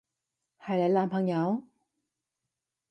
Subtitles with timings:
[0.65, 1.61] 係你男朋友？